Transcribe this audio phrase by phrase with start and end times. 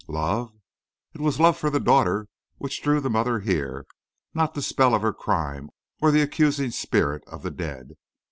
[0.07, 0.51] "Love?"
[1.13, 2.25] "It was love for the daughter
[2.57, 3.85] which drew the mother here,
[4.33, 5.69] not the spell of her crime
[6.01, 7.91] or the accusing spirit of the dead.